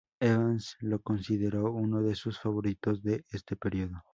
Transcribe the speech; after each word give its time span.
Evans 0.19 0.77
lo 0.79 0.99
consideró 1.03 1.71
uno 1.71 2.01
de 2.01 2.15
sus 2.15 2.39
favoritos 2.39 3.03
de 3.03 3.23
este 3.29 3.55
periodo. 3.55 4.01